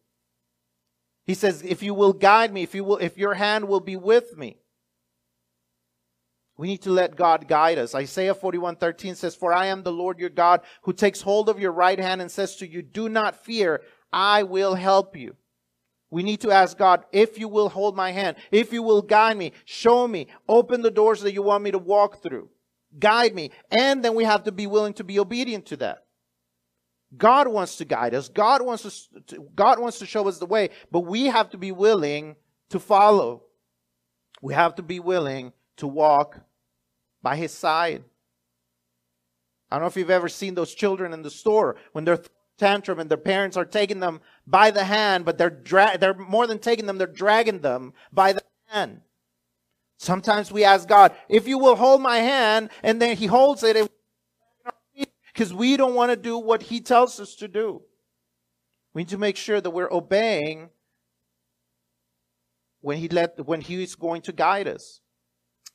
[1.26, 3.98] He says, if you will guide me, if you will, if your hand will be
[3.98, 4.60] with me.
[6.58, 7.94] We need to let God guide us.
[7.94, 11.72] Isaiah 41:13 says, "For I am the Lord your God who takes hold of your
[11.72, 15.36] right hand and says to you, do not fear, I will help you."
[16.10, 19.38] We need to ask God, if you will hold my hand, if you will guide
[19.38, 22.50] me, show me, open the doors that you want me to walk through,
[22.98, 23.52] guide me.
[23.70, 26.06] And then we have to be willing to be obedient to that.
[27.16, 28.30] God wants to guide us.
[28.30, 31.72] God wants to, God wants to show us the way, but we have to be
[31.72, 32.36] willing
[32.70, 33.44] to follow.
[34.42, 36.40] We have to be willing to walk
[37.28, 38.06] by his side.
[39.70, 42.22] I don't know if you've ever seen those children in the store when they're
[42.58, 46.48] tantrum and their parents are taking them by the hand, but they're dra- they're more
[46.48, 49.02] than taking them, they're dragging them by the hand.
[49.98, 53.92] Sometimes we ask God, if you will hold my hand, and then he holds it
[55.34, 57.82] because we don't want to do what he tells us to do.
[58.94, 60.70] We need to make sure that we're obeying
[62.80, 65.02] when he let when he is going to guide us.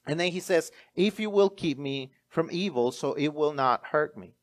[0.06, 3.86] And then he says, If you will keep me from evil, so it will not
[3.86, 4.34] hurt me.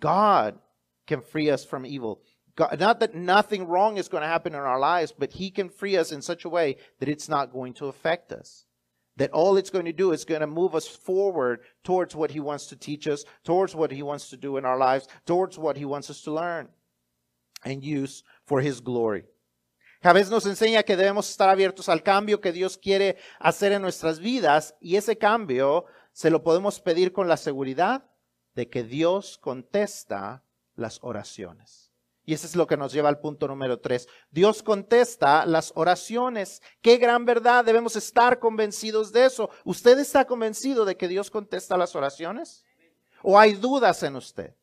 [0.00, 0.58] God
[1.06, 2.22] can free us from evil.
[2.56, 5.68] God, not that nothing wrong is going to happen in our lives, but He can
[5.68, 8.66] free us in such a way that it's not going to affect us.
[9.16, 12.40] That all it's going to do is going to move us forward towards what He
[12.40, 15.76] wants to teach us, towards what He wants to do in our lives, towards what
[15.76, 16.68] He wants us to learn
[17.64, 19.24] and use for His glory.
[20.02, 24.18] Javés nos enseña que debemos estar abiertos al cambio que Dios quiere hacer en nuestras
[24.18, 28.10] vidas y ese cambio se lo podemos pedir con la seguridad
[28.54, 30.42] de que Dios contesta
[30.74, 31.92] las oraciones.
[32.24, 34.08] Y ese es lo que nos lleva al punto número tres.
[34.30, 36.62] Dios contesta las oraciones.
[36.80, 37.64] Qué gran verdad.
[37.64, 39.50] Debemos estar convencidos de eso.
[39.64, 42.64] ¿Usted está convencido de que Dios contesta las oraciones?
[43.22, 44.54] ¿O hay dudas en usted?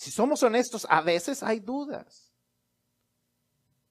[0.00, 2.32] Si somos honestos, a veces hay dudas.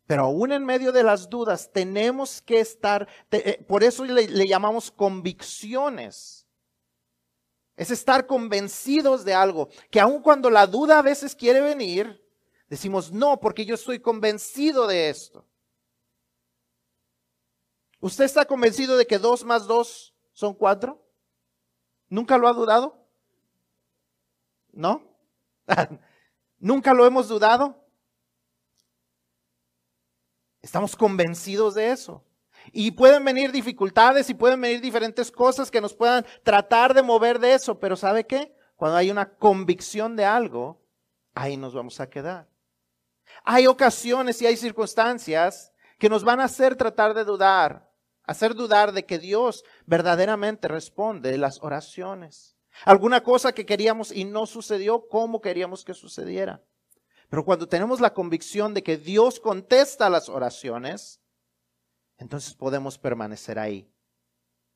[0.08, 4.48] Pero aún en medio de las dudas tenemos que estar, eh, por eso le, le
[4.48, 6.48] llamamos convicciones.
[7.76, 12.20] Es estar convencidos de algo, que aun cuando la duda a veces quiere venir,
[12.68, 15.46] decimos, no, porque yo estoy convencido de esto.
[18.00, 21.08] ¿Usted está convencido de que dos más dos son cuatro?
[22.08, 23.08] ¿Nunca lo ha dudado?
[24.72, 25.09] ¿No?
[26.60, 27.86] ¿Nunca lo hemos dudado?
[30.62, 32.26] Estamos convencidos de eso.
[32.72, 37.40] Y pueden venir dificultades y pueden venir diferentes cosas que nos puedan tratar de mover
[37.40, 38.54] de eso, pero ¿sabe qué?
[38.76, 40.86] Cuando hay una convicción de algo,
[41.34, 42.50] ahí nos vamos a quedar.
[43.44, 47.92] Hay ocasiones y hay circunstancias que nos van a hacer tratar de dudar,
[48.24, 52.59] hacer dudar de que Dios verdaderamente responde las oraciones.
[52.86, 56.64] Alguna cosa que queríamos y no sucedió como queríamos que sucediera.
[57.30, 61.22] Pero cuando tenemos la convicción de que Dios contesta las oraciones,
[62.18, 63.90] entonces podemos permanecer ahí.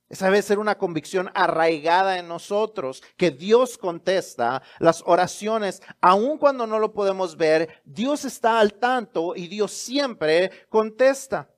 [0.09, 6.67] Esa debe ser una convicción arraigada en nosotros, que Dios contesta las oraciones, aun cuando
[6.67, 11.49] no lo podemos ver, Dios está al tanto y Dios siempre contesta.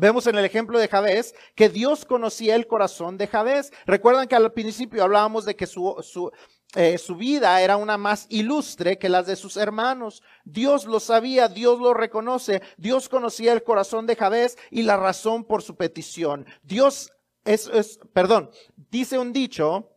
[0.00, 3.72] Vemos en el ejemplo de Javés que Dios conocía el corazón de Javés.
[3.84, 6.30] Recuerdan que al principio hablábamos de que su, su,
[6.76, 10.22] eh, su, vida era una más ilustre que las de sus hermanos.
[10.44, 15.42] Dios lo sabía, Dios lo reconoce, Dios conocía el corazón de Javés y la razón
[15.42, 16.46] por su petición.
[16.62, 17.10] Dios
[17.44, 19.90] es, es perdón, dice un dicho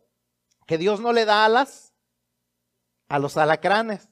[0.66, 1.94] que Dios no le da alas
[3.08, 4.11] a los alacranes.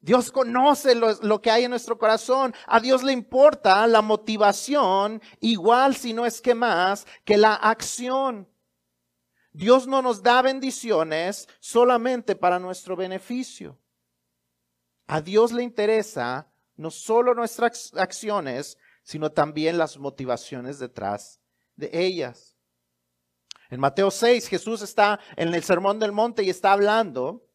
[0.00, 2.54] Dios conoce lo, que hay en nuestro corazón.
[2.66, 8.48] A Dios le importa la motivación, igual si no es que más, que la acción.
[9.52, 13.78] Dios no nos da bendiciones solamente para nuestro beneficio.
[15.06, 21.40] A Dios le interesa no solo nuestras acciones, sino también las motivaciones detrás
[21.76, 22.56] de ellas.
[23.68, 27.49] En Mateo 6, Jesús está en el Sermón del Monte y está hablando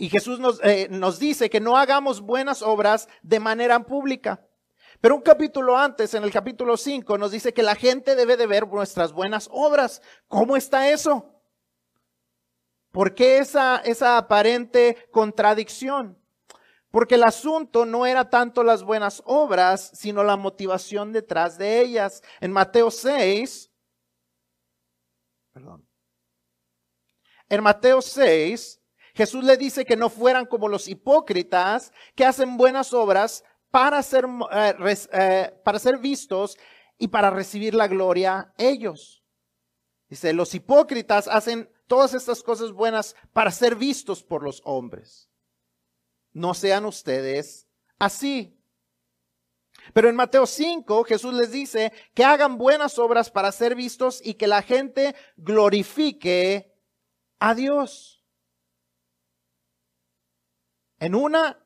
[0.00, 4.42] y Jesús nos, eh, nos dice que no hagamos buenas obras de manera pública.
[5.02, 8.46] Pero un capítulo antes, en el capítulo 5, nos dice que la gente debe de
[8.46, 10.00] ver nuestras buenas obras.
[10.26, 11.34] ¿Cómo está eso?
[12.92, 16.18] ¿Por qué esa, esa aparente contradicción?
[16.90, 22.22] Porque el asunto no era tanto las buenas obras, sino la motivación detrás de ellas.
[22.40, 23.70] En Mateo 6,
[25.52, 25.86] perdón.
[27.50, 28.79] En Mateo 6,
[29.14, 34.26] Jesús le dice que no fueran como los hipócritas que hacen buenas obras para ser,
[34.52, 36.58] eh, eh, para ser vistos
[36.98, 39.24] y para recibir la gloria ellos.
[40.08, 45.30] Dice, los hipócritas hacen todas estas cosas buenas para ser vistos por los hombres
[46.32, 48.56] no sean ustedes así.
[49.92, 54.34] Pero en Mateo 5 Jesús les dice que hagan buenas obras para ser vistos y
[54.34, 56.74] que la gente glorifique
[57.38, 58.19] a Dios.
[61.00, 61.58] En una,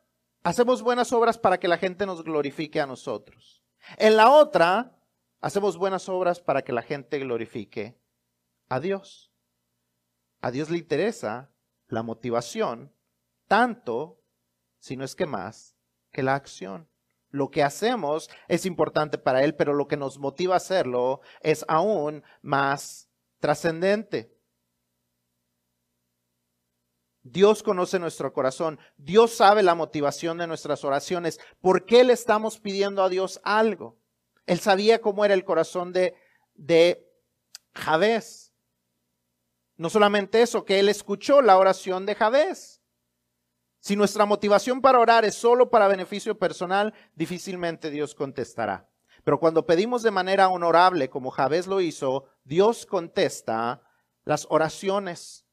[0.45, 3.63] hacemos buenas obras para que la gente nos glorifique a nosotros.
[3.99, 4.97] En la otra,
[5.41, 8.01] hacemos buenas obras para que la gente glorifique
[8.69, 9.33] a Dios.
[10.41, 11.51] A Dios le interesa
[11.89, 12.95] la motivación
[13.49, 14.23] tanto
[14.79, 15.77] si no es que más,
[16.13, 16.89] que la acción.
[17.31, 21.65] Lo que hacemos es importante para Él, pero lo que nos motiva a hacerlo es
[21.67, 23.11] aún más
[23.41, 24.34] trascendente.
[27.25, 28.79] Dios conoce nuestro corazón.
[28.99, 31.41] Dios sabe la motivación de nuestras oraciones.
[31.61, 33.99] ¿Por qué le estamos pidiendo a Dios algo?
[34.47, 36.15] Él sabía cómo era el corazón de,
[36.55, 37.11] de
[37.75, 38.53] Javés.
[39.77, 42.83] No solamente eso, que él escuchó la oración de Javés.
[43.81, 48.89] Si nuestra motivación para orar es solo para beneficio personal, difícilmente Dios contestará.
[49.25, 53.83] Pero cuando pedimos de manera honorable, como Javés lo hizo, Dios contesta
[54.25, 55.44] las oraciones.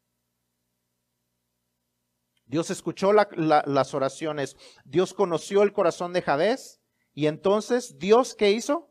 [2.52, 6.82] Dios escuchó las oraciones, Dios conoció el corazón de Javés
[7.14, 8.90] y entonces Dios ¿qué hizo?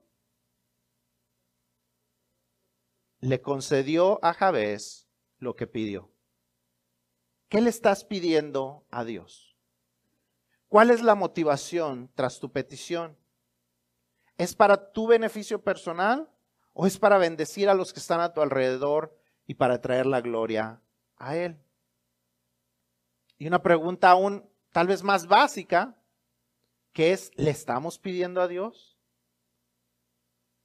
[3.19, 6.11] Le concedió a Javés lo que pidió.
[7.51, 9.59] ¿Qué le estás pidiendo a Dios?
[10.69, 13.19] ¿Cuál es la motivación tras tu petición?
[14.39, 16.31] ¿Es para tu beneficio personal
[16.73, 19.15] o es para bendecir a los que están a tu alrededor
[19.47, 20.81] y para traer la gloria
[21.19, 21.63] a Él?
[23.41, 25.97] Y una pregunta aún tal vez más básica,
[26.93, 28.99] que es, ¿le estamos pidiendo a Dios?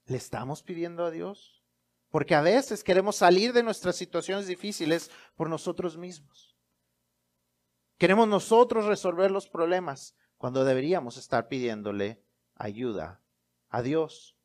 [0.08, 1.64] ¿Le estamos pidiendo a Dios?
[2.10, 6.58] Porque a veces queremos salir de nuestras situaciones difíciles por nosotros mismos.
[7.98, 12.22] Queremos nosotros resolver los problemas cuando deberíamos estar pidiéndole
[12.56, 13.22] ayuda
[13.70, 14.36] a Dios.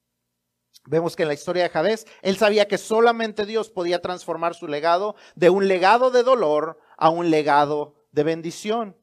[0.84, 4.68] Vemos que en la historia de Javés, él sabía que solamente Dios podía transformar su
[4.68, 8.96] legado de un legado de dolor a un legado de bendición.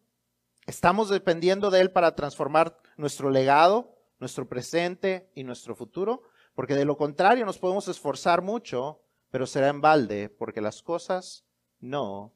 [0.66, 6.24] Estamos dependiendo de Él para transformar nuestro legado, nuestro presente y nuestro futuro,
[6.56, 11.46] porque de lo contrario nos podemos esforzar mucho, pero será en balde, porque las cosas
[11.80, 12.34] no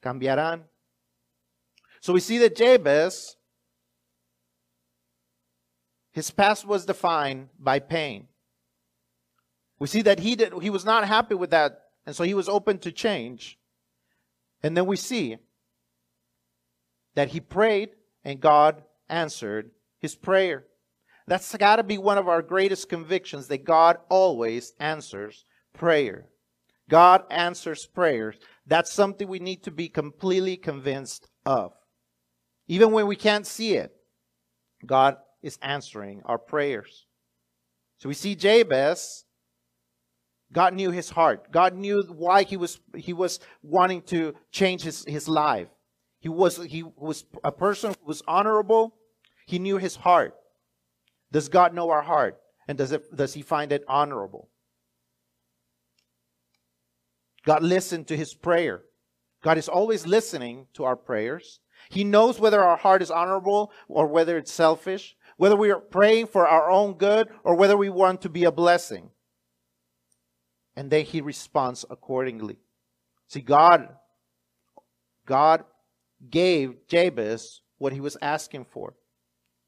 [0.00, 0.68] cambiarán.
[2.00, 3.36] So we see that Jabez,
[6.12, 8.28] his past was defined by pain.
[9.78, 12.48] We see that he did he was not happy with that, and so he was
[12.48, 13.58] open to change.
[14.62, 15.38] And then we see
[17.14, 17.90] that he prayed
[18.24, 20.64] and God answered his prayer.
[21.26, 26.26] That's got to be one of our greatest convictions that God always answers prayer.
[26.88, 28.36] God answers prayers.
[28.66, 31.72] That's something we need to be completely convinced of.
[32.66, 33.92] Even when we can't see it,
[34.84, 37.06] God is answering our prayers.
[37.98, 39.24] So we see Jabez,
[40.52, 41.52] God knew his heart.
[41.52, 45.68] God knew why he was he was wanting to change his, his life.
[46.20, 48.94] He was he was a person who was honorable.
[49.46, 50.34] He knew his heart.
[51.32, 52.38] Does God know our heart?
[52.68, 54.50] And does it does he find it honorable?
[57.44, 58.82] God listened to his prayer.
[59.42, 61.60] God is always listening to our prayers.
[61.88, 66.26] He knows whether our heart is honorable or whether it's selfish, whether we are praying
[66.26, 69.10] for our own good or whether we want to be a blessing.
[70.76, 72.58] And then he responds accordingly.
[73.28, 73.88] See, God,
[75.24, 75.64] God
[76.28, 78.94] gave Jabez what he was asking for.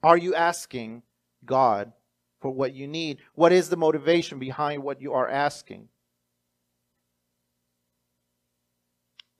[0.03, 1.03] Are you asking
[1.45, 1.93] God
[2.41, 3.19] for what you need?
[3.35, 5.89] What is the motivation behind what you are asking?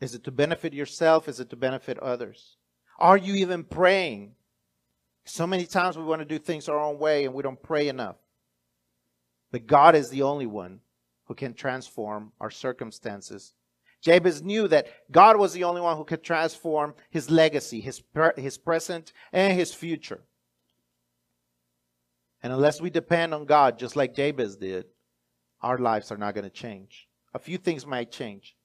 [0.01, 1.29] Is it to benefit yourself?
[1.29, 2.57] Is it to benefit others?
[2.99, 4.35] Are you even praying?
[5.25, 7.89] So many times we want to do things our own way and we don't pray
[7.89, 8.17] enough.
[9.53, 10.81] But God is the only one
[11.27, 13.53] who can transform our circumstances.
[14.03, 18.03] Jabez knew that God was the only one who could transform his legacy, his,
[18.37, 20.23] his present, and his future.
[22.43, 24.87] And unless we depend on God, just like Jabez did,
[25.61, 27.09] our lives are not going to change.
[27.33, 28.57] A few things might change,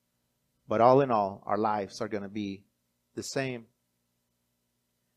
[0.67, 2.63] but all in all, our lives are going to be
[3.15, 3.67] the same.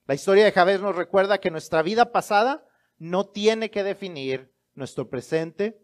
[0.07, 2.62] La historia de Jabez nos recuerda que nuestra vida pasada
[2.99, 5.81] no tiene que definir nuestro presente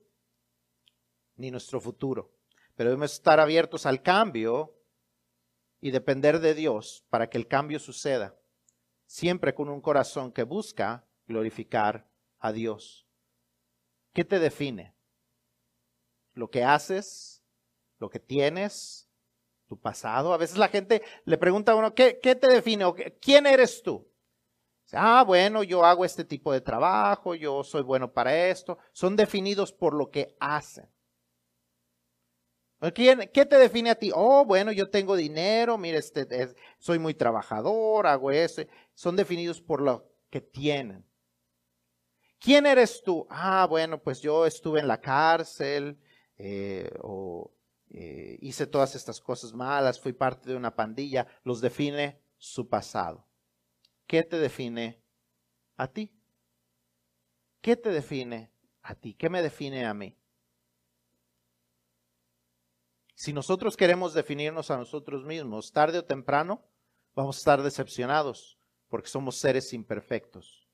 [1.37, 2.36] ni nuestro futuro,
[2.77, 4.79] pero debemos estar abiertos al cambio
[5.81, 8.39] y depender de Dios para que el cambio suceda,
[9.07, 12.09] siempre con un corazón que busca glorificar
[12.39, 13.07] a Dios.
[14.13, 14.95] ¿Qué te define?
[16.35, 17.43] ¿Lo que haces?
[17.99, 19.09] ¿Lo que tienes?
[19.69, 20.33] ¿Tu pasado?
[20.33, 22.85] A veces la gente le pregunta a uno, ¿qué, te define?
[23.21, 24.07] ¿Quién eres tú?
[24.93, 28.79] Ah, bueno, yo hago este tipo de trabajo, yo soy bueno para esto.
[28.93, 30.89] Son definidos por lo que hacen.
[32.79, 34.11] ¿Qué te define a ti?
[34.15, 38.63] Oh, bueno, yo tengo dinero, mire, este, soy muy trabajador, hago eso.
[38.95, 41.05] Son definidos por lo que tienen.
[42.39, 43.27] ¿Quién eres tú?
[43.31, 45.99] Ah, bueno, pues yo estuve en la cárcel
[46.37, 47.51] eh, o
[47.91, 51.27] eh, hice todas estas cosas malas, fui parte de una pandilla.
[51.45, 53.27] Los define su pasado.
[54.07, 55.03] ¿Qué te define
[55.77, 56.13] a ti?
[57.63, 58.53] ¿Qué te define
[58.83, 59.15] a ti?
[59.15, 60.17] ¿Qué me define a mí?
[63.17, 66.63] Si nosotros queremos definirnos a nosotros mismos, tarde o temprano,
[67.15, 68.59] vamos a estar decepcionados
[68.89, 70.69] porque somos seres imperfectos.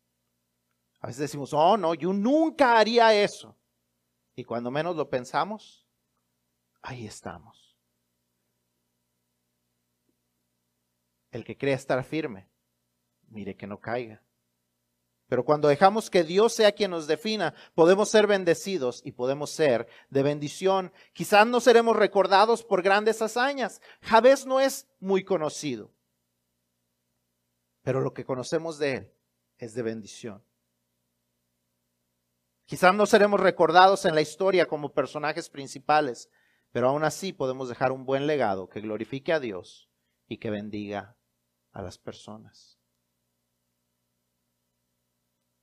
[0.98, 3.56] A veces decimos, oh no, yo nunca haría eso.
[4.34, 5.86] Y cuando menos lo pensamos,
[6.82, 7.78] ahí estamos.
[11.30, 12.50] El que cree estar firme,
[13.28, 14.20] mire que no caiga.
[15.32, 19.88] Pero cuando dejamos que Dios sea quien nos defina, podemos ser bendecidos y podemos ser
[20.10, 20.92] de bendición.
[21.14, 23.80] Quizás no seremos recordados por grandes hazañas.
[24.02, 25.90] Javés no es muy conocido.
[27.80, 29.12] Pero lo que conocemos de él
[29.56, 30.44] es de bendición.
[32.66, 36.28] Quizás no seremos recordados en la historia como personajes principales,
[36.72, 39.88] pero aún así podemos dejar un buen legado que glorifique a Dios
[40.28, 41.16] y que bendiga
[41.72, 42.81] a las personas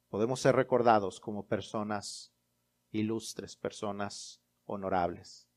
[0.10, 2.34] podemos ser recordados como personas
[2.92, 5.48] ilustres, personas honorables.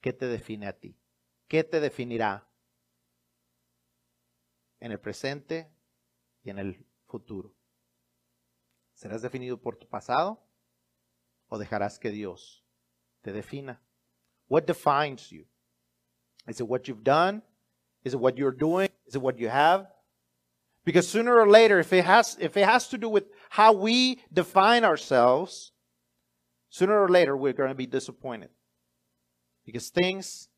[0.00, 0.96] ¿Qué te define a ti?
[1.48, 2.48] ¿Qué te definirá
[4.80, 5.70] en el presente
[6.42, 7.52] y en el futuro?
[8.94, 10.42] ¿Serás definido por tu pasado
[11.48, 12.64] o dejarás que Dios
[13.22, 13.82] te defina?
[14.48, 15.44] What defines you?
[16.46, 17.42] Is it what you've done?
[18.04, 18.88] Is it what you're doing?
[19.06, 19.88] Is it what you have?
[20.84, 23.24] Because sooner or later, if it has, if it has to do with
[23.56, 25.72] how we define ourselves,
[26.68, 28.50] sooner or later we're going to be disappointed.
[29.64, 30.50] Because things,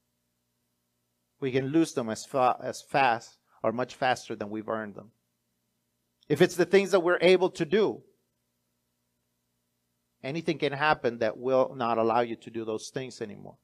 [1.39, 5.13] we can lose them as, fa- as fast or much faster than we've earned them.
[6.29, 8.03] If it's the things that we're able to do,
[10.25, 13.59] anything can happen that will not allow you to do those things anymore.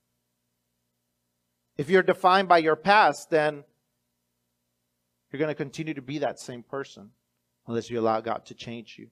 [1.77, 3.65] If you're defined by your past, then
[5.33, 7.11] you're going to continue to be that same person
[7.67, 9.09] unless you allow God to change you.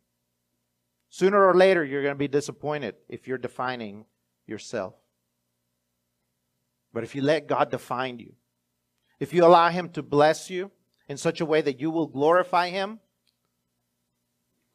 [1.12, 4.06] Sooner or later, you're going to be disappointed if you're defining
[4.46, 4.94] yourself.
[6.90, 8.32] But if you let God define you,
[9.20, 10.70] if you allow Him to bless you
[11.10, 12.98] in such a way that you will glorify Him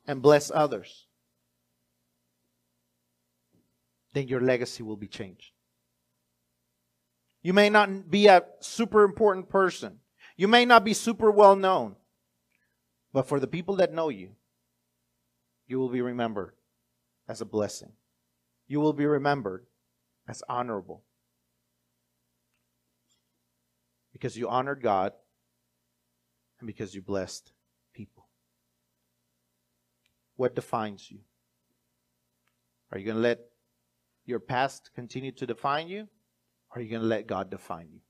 [0.06, 1.08] and bless others,
[4.14, 5.54] then your legacy will be changed.
[7.42, 10.02] You may not be a super important person.
[10.36, 11.96] You may not be super well known,
[13.12, 14.36] but for the people that know you,
[15.68, 16.54] you will be remembered
[17.28, 17.92] as a blessing.
[18.68, 19.66] You will be remembered
[20.28, 21.04] as honorable
[24.12, 25.14] because you honored God
[26.60, 27.52] and because you blessed
[27.94, 28.28] people.
[30.36, 31.20] What defines you?
[32.92, 33.40] Are you going to let
[34.26, 36.08] your past continue to define you?
[36.70, 38.02] Or are you going to let God define you?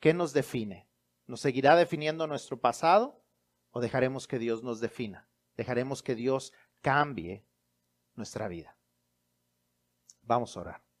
[0.00, 0.86] ¿Qué nos define?
[1.28, 3.14] ¿Nos seguirá definiendo nuestro pasado
[3.72, 5.26] o dejaremos que Dios nos defina?
[5.58, 6.52] Dejaremos que Dios
[6.82, 7.46] cambie
[8.14, 8.76] nuestra vida.
[10.22, 10.91] Vamos a orar.